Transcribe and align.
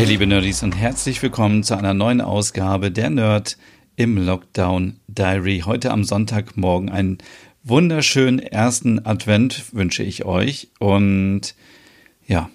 Hey 0.00 0.08
liebe 0.08 0.26
Nerdies 0.26 0.62
und 0.62 0.72
herzlich 0.72 1.20
willkommen 1.22 1.62
zu 1.62 1.76
einer 1.76 1.92
neuen 1.92 2.22
Ausgabe 2.22 2.90
der 2.90 3.10
Nerd 3.10 3.58
im 3.96 4.16
Lockdown 4.16 4.98
Diary. 5.08 5.64
Heute 5.66 5.90
am 5.90 6.04
Sonntagmorgen 6.04 6.88
einen 6.88 7.18
wunderschönen 7.64 8.38
ersten 8.38 9.04
Advent 9.04 9.74
wünsche 9.74 10.02
ich 10.02 10.24
euch 10.24 10.70
und 10.78 11.54
ja, 12.26 12.48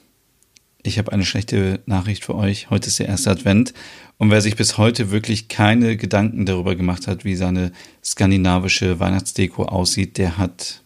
ich 0.81 0.97
habe 0.97 1.11
eine 1.11 1.23
schlechte 1.23 1.83
Nachricht 1.85 2.25
für 2.25 2.33
euch. 2.33 2.71
Heute 2.71 2.87
ist 2.87 2.97
der 2.97 3.09
erste 3.09 3.29
Advent 3.29 3.75
und 4.17 4.31
wer 4.31 4.41
sich 4.41 4.55
bis 4.55 4.79
heute 4.79 5.11
wirklich 5.11 5.47
keine 5.47 5.97
Gedanken 5.97 6.47
darüber 6.47 6.75
gemacht 6.75 7.05
hat, 7.05 7.25
wie 7.25 7.35
seine 7.35 7.71
skandinavische 8.03 8.99
Weihnachtsdeko 8.99 9.65
aussieht, 9.65 10.17
der 10.17 10.39
hat 10.39 10.81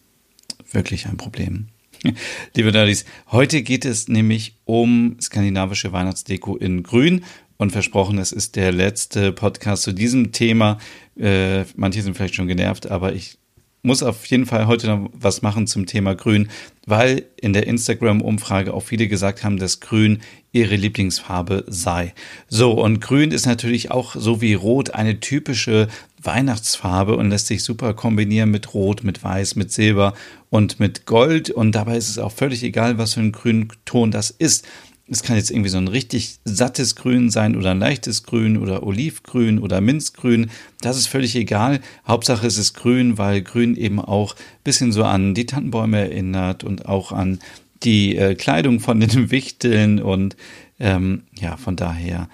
wirklich 0.70 1.06
ein 1.06 1.16
Problem. 1.16 1.68
Liebe 2.54 2.72
Nerdies, 2.72 3.04
heute 3.30 3.62
geht 3.62 3.84
es 3.84 4.08
nämlich 4.08 4.56
um 4.64 5.16
skandinavische 5.20 5.92
Weihnachtsdeko 5.92 6.56
in 6.56 6.82
Grün. 6.82 7.24
Und 7.56 7.72
versprochen, 7.72 8.16
es 8.16 8.32
ist 8.32 8.56
der 8.56 8.72
letzte 8.72 9.32
Podcast 9.32 9.82
zu 9.82 9.92
diesem 9.92 10.32
Thema. 10.32 10.78
Äh, 11.18 11.64
manche 11.76 12.00
sind 12.00 12.16
vielleicht 12.16 12.34
schon 12.34 12.48
genervt, 12.48 12.90
aber 12.90 13.12
ich 13.12 13.36
muss 13.82 14.02
auf 14.02 14.26
jeden 14.26 14.46
Fall 14.46 14.66
heute 14.66 14.86
noch 14.86 15.10
was 15.12 15.42
machen 15.42 15.66
zum 15.66 15.86
Thema 15.86 16.14
Grün, 16.14 16.48
weil 16.86 17.26
in 17.36 17.52
der 17.52 17.66
Instagram-Umfrage 17.66 18.74
auch 18.74 18.82
viele 18.82 19.08
gesagt 19.08 19.44
haben, 19.44 19.58
dass 19.58 19.80
Grün 19.80 20.20
ihre 20.52 20.76
Lieblingsfarbe 20.76 21.64
sei. 21.68 22.14
So, 22.48 22.72
und 22.72 23.00
Grün 23.00 23.30
ist 23.30 23.46
natürlich 23.46 23.90
auch 23.90 24.14
so 24.14 24.40
wie 24.40 24.54
Rot 24.54 24.90
eine 24.90 25.20
typische 25.20 25.88
Weihnachtsfarbe 26.22 27.16
und 27.16 27.30
lässt 27.30 27.46
sich 27.46 27.62
super 27.62 27.94
kombinieren 27.94 28.50
mit 28.50 28.74
Rot, 28.74 29.04
mit 29.04 29.22
Weiß, 29.22 29.56
mit 29.56 29.72
Silber 29.72 30.14
und 30.50 30.80
mit 30.80 31.06
Gold. 31.06 31.50
Und 31.50 31.72
dabei 31.74 31.96
ist 31.96 32.08
es 32.08 32.18
auch 32.18 32.32
völlig 32.32 32.62
egal, 32.62 32.98
was 32.98 33.14
für 33.14 33.20
ein 33.20 33.32
Grünton 33.32 34.10
das 34.10 34.30
ist. 34.30 34.66
Es 35.10 35.24
kann 35.24 35.36
jetzt 35.36 35.50
irgendwie 35.50 35.70
so 35.70 35.78
ein 35.78 35.88
richtig 35.88 36.38
sattes 36.44 36.94
Grün 36.94 37.30
sein 37.30 37.56
oder 37.56 37.72
ein 37.72 37.80
leichtes 37.80 38.22
Grün 38.22 38.56
oder 38.56 38.84
Olivgrün 38.84 39.58
oder 39.58 39.80
Minzgrün. 39.80 40.50
Das 40.80 40.96
ist 40.96 41.08
völlig 41.08 41.34
egal. 41.34 41.80
Hauptsache 42.06 42.46
es 42.46 42.56
ist 42.56 42.74
grün, 42.74 43.18
weil 43.18 43.42
Grün 43.42 43.74
eben 43.74 44.00
auch 44.00 44.36
ein 44.36 44.62
bisschen 44.62 44.92
so 44.92 45.02
an 45.02 45.34
die 45.34 45.46
Tannenbäume 45.46 45.98
erinnert 45.98 46.62
und 46.62 46.86
auch 46.86 47.10
an 47.10 47.40
die 47.82 48.14
äh, 48.14 48.36
Kleidung 48.36 48.78
von 48.78 49.00
den 49.00 49.30
Wichteln. 49.32 50.00
Und 50.00 50.36
ähm, 50.78 51.24
ja, 51.40 51.56
von 51.56 51.74
daher 51.74 52.28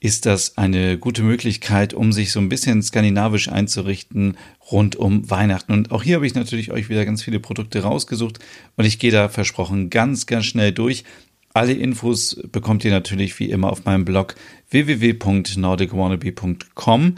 ist 0.00 0.26
das 0.26 0.56
eine 0.56 0.96
gute 0.96 1.22
Möglichkeit, 1.22 1.92
um 1.92 2.12
sich 2.12 2.30
so 2.30 2.38
ein 2.38 2.48
bisschen 2.48 2.82
skandinavisch 2.82 3.48
einzurichten 3.48 4.36
rund 4.70 4.96
um 4.96 5.28
Weihnachten. 5.28 5.72
Und 5.72 5.90
auch 5.90 6.04
hier 6.04 6.16
habe 6.16 6.26
ich 6.26 6.34
natürlich 6.34 6.70
euch 6.70 6.88
wieder 6.88 7.04
ganz 7.04 7.22
viele 7.22 7.40
Produkte 7.40 7.80
rausgesucht 7.80 8.38
und 8.76 8.84
ich 8.84 8.98
gehe 8.98 9.10
da 9.10 9.28
versprochen 9.28 9.90
ganz, 9.90 10.26
ganz 10.26 10.46
schnell 10.46 10.72
durch. 10.72 11.04
Alle 11.54 11.72
Infos 11.72 12.42
bekommt 12.52 12.84
ihr 12.84 12.90
natürlich 12.90 13.38
wie 13.38 13.50
immer 13.50 13.70
auf 13.70 13.84
meinem 13.84 14.04
Blog 14.04 14.34
www.nordicwannabe.com 14.70 17.14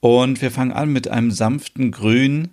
und 0.00 0.42
wir 0.42 0.50
fangen 0.50 0.72
an 0.72 0.92
mit 0.92 1.08
einem 1.08 1.30
sanften 1.30 1.90
Grün, 1.90 2.48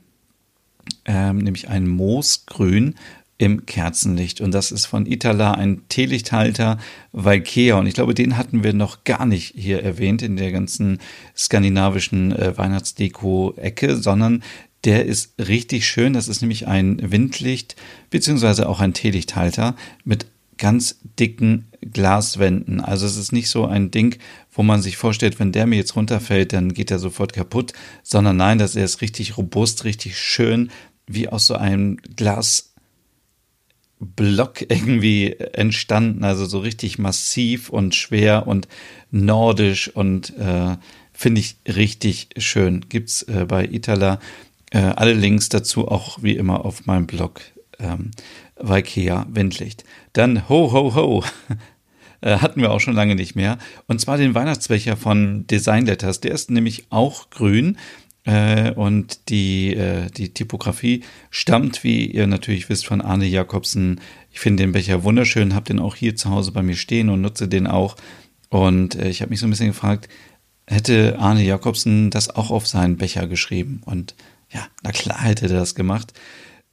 ähm, 1.06 1.38
nämlich 1.38 1.70
ein 1.70 1.88
Moosgrün 1.88 2.96
im 3.38 3.66
Kerzenlicht. 3.66 4.42
Und 4.42 4.54
das 4.54 4.72
ist 4.72 4.86
von 4.86 5.06
Itala 5.06 5.54
ein 5.54 5.82
Teelichthalter 5.90 6.78
Valkea. 7.12 7.78
Und 7.78 7.88
ich 7.88 7.96
glaube, 7.96 8.14
den 8.14 8.38
hatten 8.38 8.64
wir 8.64 8.74
noch 8.74 9.04
gar 9.04 9.26
nicht 9.26 9.54
hier 9.56 9.84
erwähnt 9.84 10.22
in 10.22 10.38
der 10.38 10.52
ganzen 10.52 11.00
skandinavischen 11.36 12.32
äh, 12.32 12.58
Weihnachtsdeko-Ecke, 12.58 13.98
sondern 13.98 14.44
der 14.86 15.06
ist 15.06 15.34
richtig 15.40 15.88
schön. 15.88 16.14
Das 16.14 16.28
ist 16.28 16.42
nämlich 16.42 16.68
ein 16.68 17.12
Windlicht 17.12 17.76
beziehungsweise 18.10 18.70
auch 18.70 18.80
ein 18.80 18.94
Teelichthalter 18.94 19.76
mit 20.04 20.28
ganz 20.64 20.98
dicken 21.20 21.66
Glaswänden. 21.82 22.80
Also 22.80 23.06
es 23.06 23.18
ist 23.18 23.34
nicht 23.34 23.50
so 23.50 23.66
ein 23.66 23.92
Ding, 23.92 24.18
wo 24.54 24.64
man 24.64 24.82
sich 24.82 24.96
vorstellt, 24.96 25.38
wenn 25.38 25.52
der 25.52 25.68
mir 25.68 25.76
jetzt 25.76 25.98
runterfällt, 25.98 26.54
dann 26.54 26.74
geht 26.74 26.90
er 26.90 27.00
sofort 27.00 27.34
kaputt, 27.34 27.74
sondern 28.02 28.38
nein, 28.38 28.60
das 28.60 28.78
ist 28.78 29.02
richtig 29.02 29.38
robust, 29.38 29.84
richtig 29.84 30.18
schön, 30.18 30.72
wie 31.06 31.28
aus 31.28 31.48
so 31.48 31.56
einem 31.56 31.98
Glasblock 32.16 32.72
irgendwie 34.70 35.34
entstanden, 35.34 36.24
also 36.24 36.46
so 36.46 36.60
richtig 36.60 36.98
massiv 36.98 37.68
und 37.68 37.94
schwer 37.94 38.48
und 38.48 38.70
nordisch 39.12 39.90
und 39.90 40.30
äh, 40.38 40.78
finde 41.12 41.42
ich 41.42 41.58
richtig 41.68 42.30
schön. 42.38 42.86
Gibt's 42.88 43.24
äh, 43.24 43.44
bei 43.50 43.66
Itala 43.66 44.22
äh, 44.72 44.80
alle 44.80 45.12
Links 45.12 45.50
dazu 45.50 45.90
auch 45.90 46.24
wie 46.24 46.38
immer 46.38 46.64
auf 46.64 46.86
meinem 46.86 47.06
Blog 47.06 47.42
ähm, 47.84 48.12
Vaikea 48.56 49.28
Windlicht. 49.30 49.84
Dann 50.14 50.48
Ho 50.50 50.72
Ho 50.72 50.96
Ho 50.96 51.24
äh, 52.22 52.38
hatten 52.38 52.62
wir 52.62 52.72
auch 52.72 52.80
schon 52.80 52.96
lange 52.96 53.16
nicht 53.16 53.36
mehr. 53.36 53.58
Und 53.88 54.02
zwar 54.02 54.18
den 54.18 54.34
Weihnachtsbecher 54.36 54.98
von 54.98 55.46
Design 55.48 55.86
Letters. 55.86 56.22
Der 56.22 56.32
ist 56.32 56.50
nämlich 56.50 56.86
auch 56.90 57.30
grün. 57.30 57.78
Äh, 58.26 58.72
und 58.72 59.30
die, 59.30 59.76
äh, 59.76 60.10
die 60.10 60.34
Typografie 60.34 61.04
stammt, 61.30 61.84
wie 61.84 62.06
ihr 62.06 62.26
natürlich 62.26 62.70
wisst, 62.70 62.86
von 62.86 63.02
Arne 63.02 63.26
Jakobsen. 63.26 64.00
Ich 64.32 64.40
finde 64.40 64.64
den 64.64 64.72
Becher 64.72 65.04
wunderschön, 65.04 65.54
habe 65.54 65.66
den 65.66 65.80
auch 65.80 65.96
hier 65.96 66.16
zu 66.16 66.30
Hause 66.30 66.54
bei 66.54 66.64
mir 66.64 66.76
stehen 66.76 67.10
und 67.10 67.22
nutze 67.22 67.50
den 67.50 67.68
auch. 67.68 67.98
Und 68.50 68.96
ich 68.96 69.22
habe 69.22 69.30
mich 69.30 69.40
so 69.40 69.48
ein 69.48 69.50
bisschen 69.50 69.68
gefragt, 69.68 70.08
hätte 70.68 71.18
Arne 71.20 71.44
Jakobsen 71.44 72.12
das 72.12 72.30
auch 72.30 72.50
auf 72.50 72.68
seinen 72.68 72.98
Becher 72.98 73.28
geschrieben? 73.28 73.82
Und 73.86 74.16
ja, 74.52 74.68
na 74.84 74.92
klar 74.92 75.22
hätte 75.22 75.48
er 75.48 75.60
das 75.60 75.76
gemacht. 75.76 76.14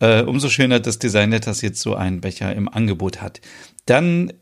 Äh, 0.00 0.22
umso 0.22 0.48
schöner, 0.48 0.80
dass 0.80 0.98
Letters 1.00 1.60
jetzt 1.60 1.80
so 1.80 1.94
einen 1.94 2.20
Becher 2.20 2.54
im 2.54 2.68
Angebot 2.68 3.20
hat. 3.20 3.40
Dann, 3.86 4.32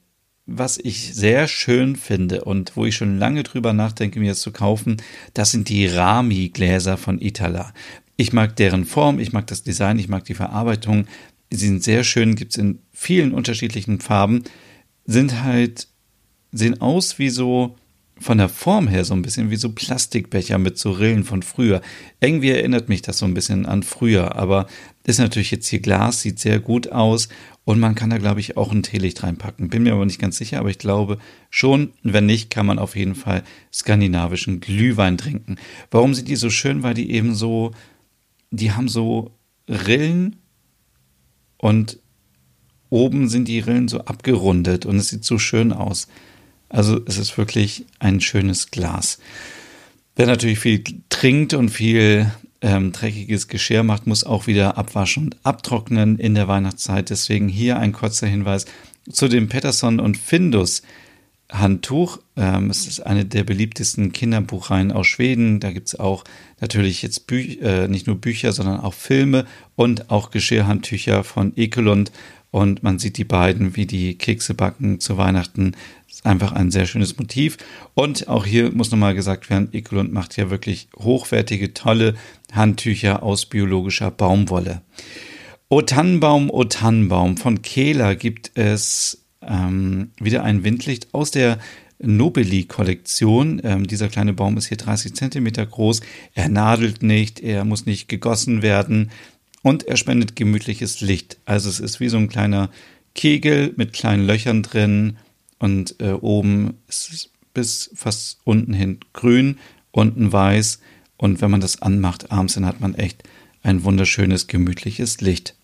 was 0.47 0.79
ich 0.79 1.15
sehr 1.15 1.49
schön 1.49 1.97
finde 1.97 2.45
und 2.45 2.77
wo 2.77 2.87
ich 2.87 2.97
schon 2.97 3.19
lange 3.19 3.43
drüber 3.43 3.73
nachdenke, 3.73 4.21
mir 4.21 4.31
das 4.31 4.41
zu 4.41 4.53
kaufen, 4.53 4.99
das 5.35 5.51
sind 5.51 5.69
die 5.69 5.87
Rami-Gläser 5.87 6.97
von 6.97 7.21
Itala. 7.21 7.75
Ich 8.17 8.33
mag 8.33 8.57
deren 8.57 8.85
Form, 8.85 9.19
ich 9.19 9.33
mag 9.33 9.47
das 9.49 9.63
Design, 9.63 9.99
ich 9.99 10.09
mag 10.09 10.25
die 10.25 10.35
Verarbeitung. 10.35 11.07
Sie 11.51 11.67
sind 11.67 11.83
sehr 11.83 12.05
schön, 12.05 12.37
gibt's 12.37 12.57
in 12.57 12.81
vielen 12.93 13.33
unterschiedlichen 13.33 14.01
Farben, 14.01 14.45
sind 15.07 15.43
halt, 15.43 15.89
sehen 16.53 16.81
aus 16.81 17.19
wie 17.19 17.31
so 17.31 17.77
von 18.21 18.39
der 18.39 18.49
Form 18.49 18.89
her 18.89 19.05
so 19.05 19.15
ein 19.15 19.23
bisschen 19.23 19.51
wie 19.51 19.57
so 19.57 19.71
Plastikbecher 19.71 20.59
mit 20.59 20.79
so 20.79 20.91
Rillen 20.91 21.25
von 21.25 21.43
früher. 21.43 21.81
Irgendwie 22.21 22.51
erinnert 22.51 22.89
mich 22.89 23.03
das 23.03 23.19
so 23.19 23.27
ein 23.27 23.35
bisschen 23.35 23.67
an 23.67 23.83
früher, 23.83 24.37
aber 24.37 24.67
ist 25.05 25.19
natürlich 25.19 25.51
jetzt 25.51 25.69
hier 25.69 25.81
Glas, 25.81 26.21
sieht 26.21 26.39
sehr 26.39 26.61
gut 26.61 26.93
aus 26.93 27.29
und 27.65 27.81
man 27.81 27.95
kann 27.95 28.11
da, 28.11 28.19
glaube 28.19 28.41
ich, 28.41 28.57
auch 28.57 28.73
ein 28.73 28.83
Teelicht 28.83 29.23
reinpacken. 29.23 29.69
Bin 29.69 29.83
mir 29.83 29.93
aber 29.93 30.05
nicht 30.05 30.21
ganz 30.21 30.37
sicher, 30.37 30.59
aber 30.59 30.71
ich 30.71 30.79
glaube 30.79 31.19
schon, 31.51 31.93
wenn 32.03 32.27
nicht, 32.27 32.51
kann 32.51 32.67
man 32.67 32.79
auf 32.79 32.97
jeden 32.97 33.15
Fall 33.15 33.43
skandinavischen 33.73 34.61
Glühwein 34.61 35.17
trinken. 35.17 35.57
Warum 35.91 36.15
sind 36.15 36.29
die 36.29 36.37
so 36.37 36.51
schön? 36.51 36.83
Weil 36.83 36.95
die 36.95 37.11
eben 37.11 37.35
so, 37.35 37.73
die 38.51 38.73
haben 38.73 38.89
so 38.89 39.33
Rillen 39.69 40.37
und 41.57 41.99
oben 42.91 43.29
sind 43.29 43.49
die 43.49 43.61
Rillen 43.61 43.89
so 43.89 44.01
abgerundet 44.01 44.87
und 44.87 44.97
es 44.97 45.09
sieht 45.09 45.25
so 45.25 45.39
schön 45.39 45.73
aus. 45.73 46.09
Also 46.69 47.01
es 47.07 47.19
ist 47.19 47.37
wirklich 47.39 47.87
ein 47.99 48.21
schönes 48.21 48.71
Glas. 48.71 49.19
Wer 50.17 50.27
natürlich 50.27 50.59
viel 50.59 50.83
trinkt 51.09 51.55
und 51.55 51.69
viel 51.71 52.31
ähm, 52.61 52.93
dreckiges 52.93 53.49
Geschirr 53.49 53.83
macht, 53.83 54.07
muss 54.07 54.25
auch 54.25 54.47
wieder 54.47 54.77
abwaschen 54.77 55.25
und 55.25 55.37
abtrocknen 55.45 56.19
in 56.19 56.35
der 56.35 56.49
Weihnachtszeit. 56.49 57.11
Deswegen 57.11 57.49
hier 57.49 57.79
ein 57.79 57.93
kurzer 57.93 58.27
Hinweis 58.27 58.67
zu 59.11 59.29
dem 59.29 59.49
Peterson 59.49 60.01
und 60.01 60.17
Findus 60.17 60.83
Handtuch. 61.51 62.19
Ähm, 62.37 62.69
es 62.69 62.87
ist 62.87 63.01
eine 63.01 63.25
der 63.25 63.45
beliebtesten 63.45 64.13
Kinderbuchreihen 64.13 64.93
aus 64.93 65.07
Schweden. 65.07 65.61
Da 65.61 65.73
gibt 65.73 65.89
es 65.89 65.99
auch 65.99 66.25
natürlich 66.61 67.01
jetzt 67.03 67.27
Bü 67.27 67.55
äh, 67.61 67.89
nicht 67.89 68.07
nur 68.07 68.17
Bücher, 68.17 68.53
sondern 68.53 68.81
auch 68.81 68.95
Filme 68.95 69.47
und 69.75 70.11
auch 70.11 70.31
Geschirrhandtücher 70.31 71.25
von 71.25 71.53
Ekelund. 71.57 72.13
Und 72.51 72.83
man 72.83 72.99
sieht 72.99 73.19
die 73.19 73.25
beiden, 73.25 73.77
wie 73.77 73.87
die 73.87 74.17
Kekse 74.17 74.55
backen 74.55 75.01
zu 75.01 75.19
Weihnachten 75.19 75.75
ist 76.19 76.27
einfach 76.27 76.53
ein 76.53 76.71
sehr 76.71 76.87
schönes 76.87 77.17
Motiv. 77.19 77.59
Und 77.95 78.29
auch 78.29 78.45
hier 78.45 78.73
muss 78.73 78.91
nochmal 78.91 79.15
gesagt 79.15 79.51
werden, 79.51 79.73
Ecolund 79.73 80.13
macht 80.13 80.37
ja 80.37 80.51
wirklich 80.51 80.89
hochwertige, 80.99 81.75
tolle 81.75 82.15
Handtücher 82.53 83.23
aus 83.23 83.47
biologischer 83.47 84.11
Baumwolle. 84.11 84.83
O 85.69 85.83
Tannenbaum, 85.83 86.51
O 86.51 86.65
Tannenbaum. 86.65 87.37
Von 87.37 87.63
Kehler 87.63 88.17
gibt 88.17 88.53
es 88.55 89.27
ähm, 89.43 90.11
wieder 90.19 90.43
ein 90.43 90.65
Windlicht 90.65 91.13
aus 91.13 91.31
der 91.31 91.59
Nobili-Kollektion. 92.01 93.61
Ähm, 93.63 93.87
dieser 93.87 94.09
kleine 94.09 94.33
Baum 94.33 94.57
ist 94.57 94.67
hier 94.67 94.77
30 94.77 95.15
Zentimeter 95.15 95.67
groß. 95.67 96.01
Er 96.35 96.49
nadelt 96.49 97.03
nicht, 97.03 97.41
er 97.41 97.65
muss 97.65 97.87
nicht 97.87 98.09
gegossen 98.09 98.63
werden 98.63 99.11
und 99.69 99.87
er 99.87 99.99
spendet 99.99 100.35
gemütliches 100.35 101.03
Licht. 101.03 101.37
Also 101.45 101.69
es 101.69 101.79
ist 101.79 102.01
wie 102.01 102.09
so 102.09 102.17
ein 102.17 102.31
kleiner 102.31 102.71
Kegel 103.15 103.75
mit 103.77 103.93
kleinen 103.93 104.27
Löchern 104.27 104.63
drin 104.63 105.19
und 105.59 105.97
äh, 106.01 106.13
oben 106.13 106.79
ist 106.89 107.13
es 107.13 107.31
bis 107.53 107.91
fast 107.95 108.39
unten 108.45 108.73
hin 108.73 109.01
grün, 109.13 109.59
unten 109.91 110.33
weiß 110.33 110.81
und 111.19 111.43
wenn 111.43 111.51
man 111.51 111.61
das 111.61 111.83
anmacht 111.83 112.33
abends, 112.33 112.55
dann 112.55 112.65
hat 112.65 112.81
man 112.81 112.95
echt 112.95 113.25
ein 113.63 113.85
wunderschönes, 113.85 114.47
gemütliches 114.47 115.21
Licht. 115.21 115.55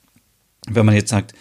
Wenn 0.67 0.85
man 0.85 0.97
jetzt 0.97 1.09
sagt, 1.09 1.33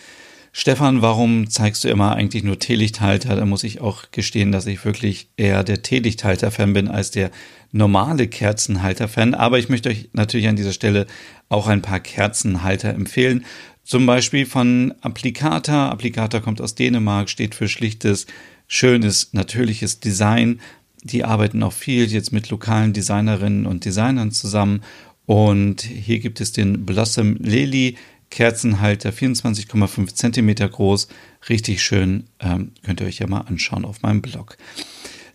Stefan, 0.55 1.01
warum 1.01 1.49
zeigst 1.49 1.83
du 1.83 1.87
immer 1.87 2.13
eigentlich 2.13 2.43
nur 2.43 2.59
Teelichthalter? 2.59 3.35
Da 3.35 3.43
muss 3.43 3.63
ich 3.63 3.81
auch 3.81 4.11
gestehen, 4.11 4.51
dass 4.51 4.67
ich 4.67 4.85
wirklich 4.85 5.27
eher 5.35 5.63
der 5.63 5.81
Teelichthalter-Fan 5.81 6.73
bin 6.73 6.87
als 6.87 7.09
der 7.09 7.31
normale 7.71 8.27
Kerzenhalter-Fan. 8.27 9.33
Aber 9.33 9.57
ich 9.57 9.69
möchte 9.69 9.89
euch 9.89 10.09
natürlich 10.13 10.47
an 10.47 10.55
dieser 10.55 10.71
Stelle 10.71 11.07
auch 11.49 11.65
ein 11.65 11.81
paar 11.81 11.99
Kerzenhalter 11.99 12.93
empfehlen. 12.93 13.45
Zum 13.83 14.05
Beispiel 14.05 14.45
von 14.45 14.93
Applicata. 15.01 15.89
Applicata 15.89 16.39
kommt 16.39 16.61
aus 16.61 16.75
Dänemark, 16.75 17.31
steht 17.31 17.55
für 17.55 17.67
schlichtes, 17.67 18.27
schönes, 18.67 19.33
natürliches 19.33 20.01
Design. 20.01 20.59
Die 21.01 21.23
arbeiten 21.23 21.63
auch 21.63 21.73
viel 21.73 22.05
jetzt 22.05 22.31
mit 22.31 22.51
lokalen 22.51 22.93
Designerinnen 22.93 23.65
und 23.65 23.85
Designern 23.85 24.29
zusammen. 24.29 24.83
Und 25.25 25.81
hier 25.81 26.19
gibt 26.19 26.41
es 26.41 26.51
den 26.51 26.85
Blossom 26.85 27.37
Lily 27.39 27.95
Kerzenhalter, 28.33 29.11
24,5 29.11 30.15
Zentimeter 30.15 30.67
groß, 30.67 31.07
richtig 31.49 31.83
schön. 31.83 32.23
Ähm, 32.39 32.71
könnt 32.83 32.99
ihr 32.99 33.05
euch 33.05 33.19
ja 33.19 33.27
mal 33.27 33.41
anschauen 33.41 33.85
auf 33.85 34.01
meinem 34.01 34.23
Blog. 34.23 34.57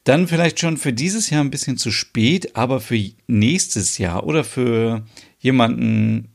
Dann 0.02 0.26
vielleicht 0.26 0.58
schon 0.58 0.76
für 0.76 0.92
dieses 0.92 1.30
Jahr 1.30 1.44
ein 1.44 1.52
bisschen 1.52 1.76
zu 1.76 1.92
spät, 1.92 2.56
aber 2.56 2.80
für 2.80 2.98
nächstes 3.28 3.98
Jahr 3.98 4.26
oder 4.26 4.42
für 4.42 5.06
jemanden, 5.38 6.32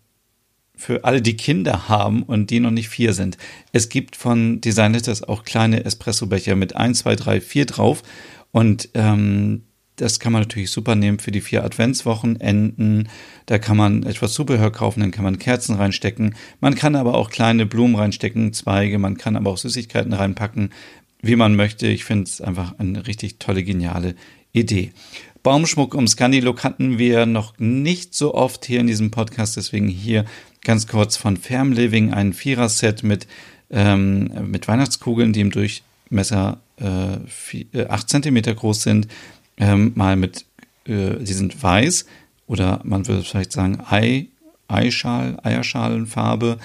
für 0.74 1.04
alle, 1.04 1.22
die 1.22 1.36
Kinder 1.36 1.90
haben 1.90 2.24
und 2.24 2.50
die 2.50 2.62
noch 2.62 2.72
nicht 2.72 2.88
vier 2.88 3.14
sind. 3.14 3.38
Es 3.74 3.90
gibt 3.90 4.16
von 4.16 4.62
Designettes 4.62 5.22
auch 5.22 5.44
kleine 5.44 5.84
Espressobecher 5.84 6.56
mit 6.56 6.78
1, 6.78 7.00
2, 7.00 7.16
3, 7.18 7.42
4 7.42 7.66
drauf. 7.66 8.04
Und 8.52 8.88
ähm, 8.94 9.64
das 9.96 10.20
kann 10.20 10.34
man 10.34 10.42
natürlich 10.42 10.72
super 10.72 10.96
nehmen 10.96 11.20
für 11.20 11.32
die 11.32 11.42
vier 11.42 11.64
Adventswochenenden. 11.64 13.10
Da 13.46 13.60
kann 13.60 13.78
man 13.78 14.04
etwas 14.04 14.34
Zubehör 14.34 14.72
kaufen, 14.72 15.02
dann 15.02 15.12
kann 15.12 15.24
man 15.24 15.38
Kerzen 15.38 15.76
reinstecken. 15.76 16.36
Man 16.60 16.76
kann 16.76 16.96
aber 16.96 17.16
auch 17.16 17.30
kleine 17.30 17.66
Blumen 17.66 17.96
reinstecken, 17.96 18.54
Zweige. 18.54 18.98
Man 18.98 19.18
kann 19.18 19.36
aber 19.36 19.52
auch 19.52 19.58
Süßigkeiten 19.58 20.14
reinpacken, 20.14 20.72
wie 21.22 21.36
man 21.36 21.56
möchte. 21.56 21.88
Ich 21.88 22.06
finde 22.06 22.24
es 22.24 22.42
einfach 22.42 22.80
eine 22.80 23.06
richtig 23.06 23.38
tolle, 23.38 23.64
geniale 23.64 24.16
Idee. 24.52 24.92
Baumschmuck 25.44 25.94
um 25.94 26.08
Scandi-Look 26.08 26.64
hatten 26.64 26.98
wir 26.98 27.26
noch 27.26 27.60
nicht 27.60 28.16
so 28.16 28.34
oft 28.34 28.66
hier 28.66 28.80
in 28.80 28.88
diesem 28.88 29.12
Podcast, 29.12 29.58
deswegen 29.58 29.90
hier 29.90 30.26
ganz 30.64 30.88
kurz 30.88 31.18
von 31.18 31.38
Farm 31.38 31.74
Living 31.74 32.14
ein 32.14 32.34
Vierer-Set 32.34 33.04
mit, 33.04 33.28
ähm, 33.70 34.32
mit 34.50 34.68
Weihnachtskugeln, 34.68 35.34
die 35.34 35.42
im 35.42 35.52
Durchmesser 35.52 36.62
äh, 36.78 37.86
8 37.86 38.10
cm 38.10 38.38
äh, 38.38 38.56
groß 38.56 38.84
sind 38.84 39.08
ähm, 39.58 39.92
mal 39.96 40.16
mit, 40.16 40.46
äh, 40.86 41.24
sie 41.24 41.34
sind 41.34 41.62
weiß 41.62 42.06
oder 42.48 42.82
man 42.84 43.08
würde 43.08 43.24
vielleicht 43.24 43.52
sagen 43.52 43.80
Ei, 43.90 44.28
Eischal, 44.68 45.38
Eierschalenfarbe 45.44 46.58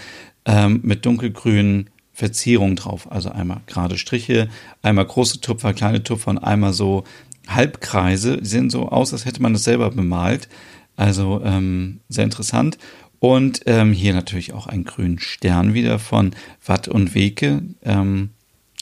ähm, 0.44 0.80
mit 0.82 1.04
dunkelgrünen 1.04 1.90
Verzierungen 2.12 2.76
drauf. 2.76 3.10
Also 3.12 3.30
einmal 3.30 3.60
gerade 3.66 3.96
Striche, 3.96 4.48
einmal 4.82 5.06
große 5.06 5.40
Tupfer, 5.40 5.72
kleine 5.72 6.02
Tupfer 6.02 6.30
und 6.30 6.38
einmal 6.38 6.72
so 6.72 7.04
Halbkreise. 7.46 8.38
Die 8.38 8.46
sehen 8.46 8.70
so 8.70 8.88
aus, 8.88 9.12
als 9.12 9.24
hätte 9.24 9.42
man 9.42 9.52
das 9.52 9.64
selber 9.64 9.90
bemalt. 9.90 10.48
Also 10.96 11.40
ähm, 11.44 12.00
sehr 12.08 12.24
interessant. 12.24 12.76
Und 13.20 13.62
ähm, 13.66 13.92
hier 13.92 14.14
natürlich 14.14 14.52
auch 14.52 14.66
einen 14.66 14.84
grünen 14.84 15.18
Stern 15.18 15.74
wieder 15.74 15.98
von 15.98 16.34
Watt 16.64 16.88
und 16.88 17.14
Weke. 17.14 17.62
Ähm, 17.82 18.30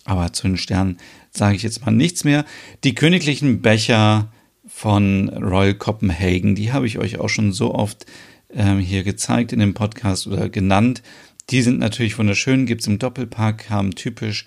aber 0.07 0.33
zu 0.33 0.47
den 0.47 0.57
Sternen 0.57 0.99
sage 1.31 1.57
ich 1.57 1.63
jetzt 1.63 1.85
mal 1.85 1.93
nichts 1.93 2.25
mehr. 2.25 2.45
Die 2.85 2.95
königlichen 2.95 3.61
Becher 3.61 4.33
von 4.67 5.29
Royal 5.29 5.75
Copenhagen, 5.75 6.55
die 6.55 6.73
habe 6.73 6.87
ich 6.87 6.99
euch 6.99 7.19
auch 7.19 7.29
schon 7.29 7.53
so 7.53 7.75
oft 7.75 8.07
ähm, 8.53 8.79
hier 8.79 9.03
gezeigt 9.03 9.53
in 9.53 9.59
dem 9.59 9.75
Podcast 9.75 10.27
oder 10.27 10.49
genannt. 10.49 11.03
Die 11.51 11.63
sind 11.63 11.79
natürlich 11.79 12.19
wunderschön, 12.19 12.67
gibt 12.67 12.81
es 12.81 12.87
im 12.87 12.99
Doppelpack, 12.99 13.71
haben 13.71 13.95
typisch 13.95 14.47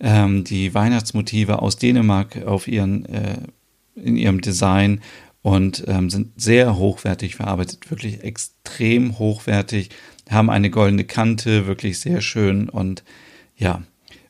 ähm, 0.00 0.44
die 0.44 0.74
Weihnachtsmotive 0.74 1.62
aus 1.62 1.76
Dänemark 1.76 2.44
auf 2.44 2.68
ihren, 2.68 3.06
äh, 3.06 3.38
in 3.94 4.16
ihrem 4.16 4.40
Design 4.40 5.00
und 5.40 5.84
ähm, 5.86 6.10
sind 6.10 6.40
sehr 6.40 6.76
hochwertig 6.76 7.36
verarbeitet, 7.36 7.90
wirklich 7.90 8.22
extrem 8.22 9.18
hochwertig, 9.18 9.90
haben 10.28 10.50
eine 10.50 10.70
goldene 10.70 11.04
Kante, 11.04 11.66
wirklich 11.66 12.00
sehr 12.00 12.20
schön 12.20 12.68
und 12.68 13.04
ja, 13.56 13.82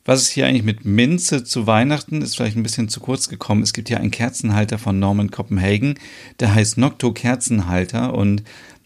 was 0.07 0.21
ist 0.21 0.29
hier 0.29 0.47
eigentlich 0.47 0.63
mit 0.63 0.85
Minze 0.85 1.43
zu 1.43 1.67
Weihnachten? 1.67 2.21
Ist 2.21 2.37
vielleicht 2.37 2.55
ein 2.55 2.63
bisschen 2.63 2.87
zu 2.87 3.01
kurz 3.01 3.27
gekommen. 3.27 3.61
Es 3.61 3.73
gibt 3.73 3.89
hier 3.89 3.99
einen 3.99 4.09
Kerzenhalter 4.09 4.77
von 4.77 4.97
Norman 4.99 5.31
Copenhagen, 5.31 5.95
der 6.39 6.55
heißt 6.55 6.77
Nocto 6.77 7.11
Kerzenhalter 7.11 8.13
und 8.13 8.43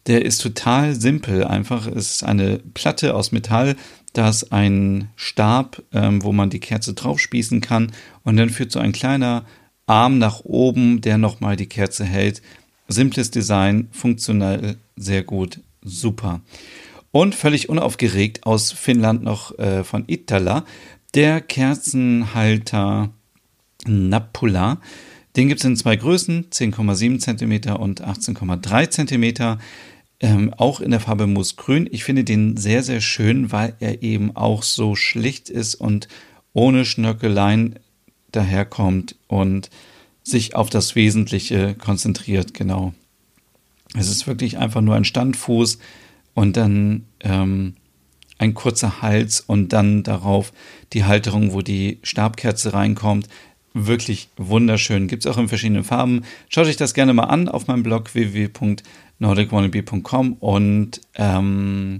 der 0.07 0.25
ist 0.25 0.39
total 0.39 0.95
simpel. 0.95 1.43
Einfach 1.43 1.85
es 1.85 2.11
ist 2.11 2.23
eine 2.23 2.57
Platte 2.73 3.13
aus 3.13 3.31
Metall, 3.31 3.75
da 4.13 4.29
ist 4.29 4.51
ein 4.51 5.09
Stab, 5.15 5.83
ähm, 5.93 6.23
wo 6.23 6.31
man 6.31 6.49
die 6.49 6.59
Kerze 6.59 6.95
draufspießen 6.95 7.61
kann 7.61 7.91
und 8.23 8.35
dann 8.37 8.49
führt 8.49 8.71
so 8.71 8.79
ein 8.79 8.91
kleiner 8.91 9.45
Arm 9.85 10.17
nach 10.17 10.39
oben, 10.43 11.01
der 11.01 11.19
nochmal 11.19 11.55
die 11.55 11.67
Kerze 11.67 12.03
hält. 12.03 12.41
Simples 12.87 13.29
Design, 13.29 13.89
funktionell, 13.91 14.77
sehr 14.95 15.21
gut, 15.21 15.59
super. 15.83 16.41
Und 17.11 17.35
völlig 17.35 17.69
unaufgeregt 17.69 18.47
aus 18.47 18.71
Finnland 18.71 19.21
noch 19.21 19.57
äh, 19.59 19.83
von 19.83 20.05
Itala 20.07 20.65
der 21.13 21.41
Kerzenhalter 21.41 23.11
Napula. 23.85 24.79
Den 25.35 25.47
gibt 25.47 25.61
es 25.61 25.65
in 25.65 25.75
zwei 25.75 25.95
Größen, 25.95 26.49
10,7 26.49 27.19
cm 27.19 27.75
und 27.75 28.03
18,3 28.05 28.89
cm. 28.89 29.57
Ähm, 30.19 30.53
auch 30.55 30.81
in 30.81 30.91
der 30.91 30.99
Farbe 30.99 31.25
Moosgrün. 31.25 31.89
Ich 31.91 32.03
finde 32.03 32.23
den 32.23 32.57
sehr, 32.57 32.83
sehr 32.83 33.01
schön, 33.01 33.51
weil 33.51 33.75
er 33.79 34.03
eben 34.03 34.35
auch 34.35 34.61
so 34.61 34.95
schlicht 34.95 35.49
ist 35.49 35.75
und 35.75 36.07
ohne 36.53 36.85
Schnörkeleien 36.85 37.79
daherkommt 38.31 39.15
und 39.27 39.69
sich 40.23 40.55
auf 40.55 40.69
das 40.69 40.95
Wesentliche 40.95 41.73
konzentriert, 41.75 42.53
genau. 42.53 42.93
Es 43.95 44.09
ist 44.09 44.27
wirklich 44.27 44.57
einfach 44.57 44.81
nur 44.81 44.95
ein 44.95 45.05
Standfuß 45.05 45.79
und 46.33 46.55
dann 46.55 47.05
ähm, 47.21 47.75
ein 48.41 48.53
kurzer 48.55 49.01
Hals 49.01 49.39
und 49.39 49.71
dann 49.71 50.03
darauf 50.03 50.51
die 50.93 51.05
Halterung, 51.05 51.53
wo 51.53 51.61
die 51.61 51.99
Stabkerze 52.01 52.73
reinkommt. 52.73 53.29
Wirklich 53.73 54.29
wunderschön. 54.35 55.07
Gibt 55.07 55.25
es 55.25 55.31
auch 55.31 55.37
in 55.37 55.47
verschiedenen 55.47 55.83
Farben. 55.83 56.23
Schaut 56.49 56.65
euch 56.65 56.75
das 56.75 56.95
gerne 56.95 57.13
mal 57.13 57.25
an 57.25 57.47
auf 57.47 57.67
meinem 57.67 57.83
Blog 57.83 58.15
www.nordicwannabe.com 58.15 60.33
und 60.33 61.01
ähm, 61.15 61.99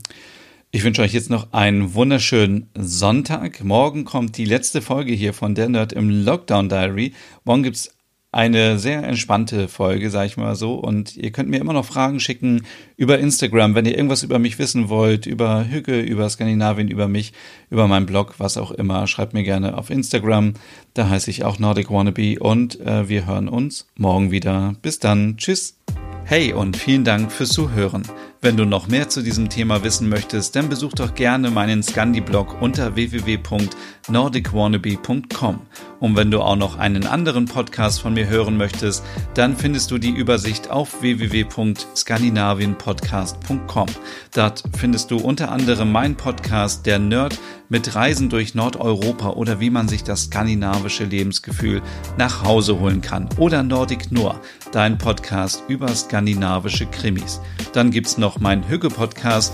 ich 0.72 0.84
wünsche 0.84 1.04
euch 1.04 1.14
jetzt 1.14 1.30
noch 1.30 1.54
einen 1.54 1.94
wunderschönen 1.94 2.70
Sonntag. 2.76 3.64
Morgen 3.64 4.04
kommt 4.04 4.36
die 4.38 4.46
letzte 4.46 4.82
Folge 4.82 5.14
hier 5.14 5.34
von 5.34 5.54
der 5.54 5.70
Nerd 5.70 5.94
im 5.94 6.10
Lockdown 6.10 6.70
Diary. 6.70 7.14
Morgen 7.46 7.62
gibt 7.64 7.76
es 7.76 7.94
eine 8.34 8.80
sehr 8.80 9.04
entspannte 9.04 9.68
Folge, 9.68 10.10
sage 10.10 10.28
ich 10.28 10.38
mal 10.38 10.56
so. 10.56 10.76
Und 10.76 11.18
ihr 11.18 11.32
könnt 11.32 11.50
mir 11.50 11.60
immer 11.60 11.74
noch 11.74 11.84
Fragen 11.86 12.22
schicken 12.22 12.62
über 12.96 13.20
Instagram, 13.20 13.76
wenn 13.76 13.86
ihr 13.86 13.98
irgendwas 13.98 14.24
über 14.24 14.40
mich 14.40 14.58
wissen 14.58 14.88
wollt, 14.88 15.26
über 15.26 15.70
Hücke, 15.70 16.00
über 16.00 16.30
Skandinavien, 16.30 16.88
über 16.88 17.10
mich, 17.10 17.34
über 17.70 17.88
meinen 17.88 18.06
Blog, 18.06 18.36
was 18.38 18.56
auch 18.56 18.72
immer. 18.72 19.06
Schreibt 19.08 19.34
mir 19.34 19.44
gerne 19.44 19.78
auf 19.78 19.90
Instagram. 19.90 20.54
Da 20.94 21.10
heiße 21.10 21.30
ich 21.30 21.44
auch 21.44 21.60
Nordic 21.60 21.92
Wannabe 21.92 22.40
und 22.40 22.80
äh, 22.80 23.10
wir 23.10 23.26
hören 23.26 23.50
uns 23.50 23.90
morgen 23.98 24.32
wieder. 24.32 24.76
Bis 24.82 25.00
dann. 25.00 25.36
Tschüss. 25.36 25.78
Hey 26.24 26.54
und 26.54 26.78
vielen 26.78 27.04
Dank 27.04 27.32
fürs 27.32 27.50
Zuhören. 27.50 28.04
Wenn 28.40 28.56
du 28.56 28.66
noch 28.66 28.88
mehr 28.88 29.10
zu 29.10 29.22
diesem 29.22 29.50
Thema 29.50 29.84
wissen 29.84 30.08
möchtest, 30.08 30.56
dann 30.56 30.70
besuch 30.70 30.94
doch 30.94 31.16
gerne 31.16 31.52
meinen 31.52 31.84
Scandi-Blog 31.84 32.62
unter 32.62 32.96
www.nordicwannabe.com. 32.96 35.60
Und 36.02 36.18
wenn 36.18 36.30
du 36.32 36.42
auch 36.42 36.58
noch 36.58 36.80
einen 36.80 37.06
anderen 37.06 37.46
Podcast 37.46 38.02
von 38.02 38.16
mir 38.16 38.28
hören 38.28 38.58
möchtest, 38.58 39.06
dann 39.36 39.56
findest 39.56 39.92
du 39.92 40.00
die 40.00 40.10
Übersicht 40.10 40.72
auf 40.72 41.02
www.skandinavienpodcast.com. 41.02 43.88
Dort 44.34 44.64
findest 44.76 45.12
du 45.12 45.18
unter 45.18 45.52
anderem 45.52 45.92
meinen 45.92 46.16
Podcast 46.16 46.88
Der 46.88 46.98
Nerd 46.98 47.38
mit 47.70 47.94
Reisen 47.96 48.30
durch 48.30 48.56
Nordeuropa 48.56 49.30
oder 49.30 49.60
wie 49.62 49.70
man 49.70 49.88
sich 49.88 50.04
das 50.04 50.24
skandinavische 50.24 51.06
Lebensgefühl 51.06 51.82
nach 52.18 52.44
Hause 52.44 52.80
holen 52.80 53.02
kann. 53.02 53.30
Oder 53.38 53.62
Nordic 53.64 54.12
Noir, 54.12 54.42
dein 54.72 54.98
Podcast 54.98 55.64
über 55.70 55.88
skandinavische 55.88 56.88
Krimis. 56.88 57.40
Dann 57.74 57.92
gibt's 57.92 58.18
noch 58.18 58.40
meinen 58.40 58.68
Hügge-Podcast 58.68 59.54